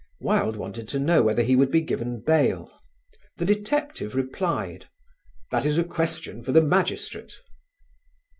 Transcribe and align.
Wilde 0.19 0.55
wanted 0.55 0.87
to 0.89 0.97
know 0.99 1.21
whether 1.21 1.43
he 1.43 1.55
would 1.55 1.69
be 1.69 1.79
given 1.81 2.21
bail; 2.25 2.81
the 3.37 3.45
detective 3.45 4.15
replied: 4.15 4.89
"That 5.51 5.63
is 5.63 5.77
a 5.77 5.83
question 5.83 6.41
for 6.41 6.51
the 6.51 6.59
magistrate." 6.63 7.35